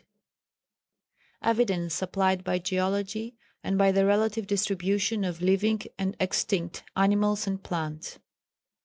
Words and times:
[Sidenote: 1.43 1.49
Evidence 1.51 1.93
supplied 1.93 2.43
by 2.43 2.57
Geology 2.57 3.35
and 3.63 3.77
by 3.77 3.91
the 3.91 4.03
relative 4.03 4.47
distribution 4.47 5.23
of 5.23 5.43
living 5.43 5.79
and 5.99 6.17
extinct 6.19 6.81
Animals 6.95 7.45
and 7.45 7.61
Plants. 7.63 8.17